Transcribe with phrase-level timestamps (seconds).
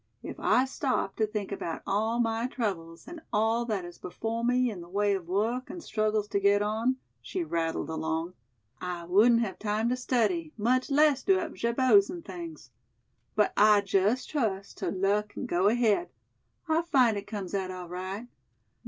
[0.23, 4.71] If I stopped to think about all my troubles and all that is before me
[4.71, 8.33] in the way of work and struggles to get on," she rattled along,
[8.81, 12.71] "I wouldn't have time to study, much less do up jabots and things.
[13.35, 16.09] But I just trust to luck and go ahead.
[16.67, 18.25] I find it comes out all right.